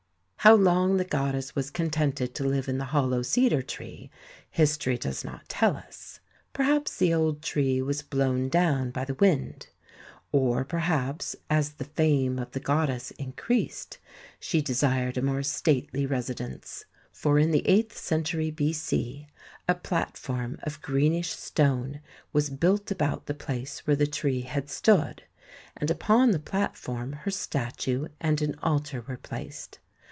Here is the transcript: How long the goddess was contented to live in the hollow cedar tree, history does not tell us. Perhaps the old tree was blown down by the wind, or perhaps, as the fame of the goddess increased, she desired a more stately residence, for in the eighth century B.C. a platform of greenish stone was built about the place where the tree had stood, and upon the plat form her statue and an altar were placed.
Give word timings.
How 0.43 0.55
long 0.55 0.97
the 0.97 1.05
goddess 1.05 1.55
was 1.55 1.69
contented 1.69 2.33
to 2.33 2.43
live 2.43 2.67
in 2.67 2.79
the 2.79 2.85
hollow 2.85 3.21
cedar 3.21 3.61
tree, 3.61 4.09
history 4.49 4.97
does 4.97 5.23
not 5.23 5.47
tell 5.47 5.77
us. 5.77 6.19
Perhaps 6.51 6.97
the 6.97 7.13
old 7.13 7.43
tree 7.43 7.79
was 7.79 8.01
blown 8.01 8.49
down 8.49 8.89
by 8.89 9.05
the 9.05 9.13
wind, 9.13 9.67
or 10.31 10.65
perhaps, 10.65 11.35
as 11.47 11.73
the 11.73 11.83
fame 11.85 12.39
of 12.39 12.53
the 12.53 12.59
goddess 12.59 13.11
increased, 13.19 13.99
she 14.39 14.63
desired 14.63 15.15
a 15.15 15.21
more 15.21 15.43
stately 15.43 16.07
residence, 16.07 16.85
for 17.11 17.37
in 17.37 17.51
the 17.51 17.61
eighth 17.67 17.95
century 17.95 18.49
B.C. 18.49 19.27
a 19.69 19.75
platform 19.75 20.57
of 20.63 20.81
greenish 20.81 21.33
stone 21.35 22.01
was 22.33 22.49
built 22.49 22.89
about 22.89 23.27
the 23.27 23.35
place 23.35 23.85
where 23.85 23.95
the 23.95 24.07
tree 24.07 24.41
had 24.41 24.71
stood, 24.71 25.21
and 25.77 25.91
upon 25.91 26.31
the 26.31 26.39
plat 26.39 26.75
form 26.75 27.13
her 27.13 27.29
statue 27.29 28.07
and 28.19 28.41
an 28.41 28.55
altar 28.63 29.01
were 29.07 29.17
placed. 29.17 29.77